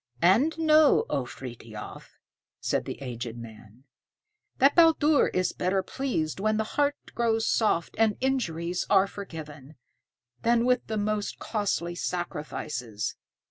[0.23, 2.17] "And know, O Frithiof,"
[2.59, 3.83] said the aged man,
[4.57, 9.75] "that Baldur is better pleased when the heart grows soft and injuries are forgiven,
[10.41, 13.15] than with the most costly sacrifices.